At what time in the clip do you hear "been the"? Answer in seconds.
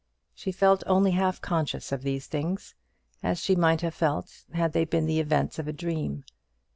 4.83-5.19